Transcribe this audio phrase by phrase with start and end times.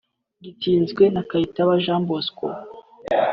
[0.43, 2.45] gitsinzwe na Kayitaba Jean Bosco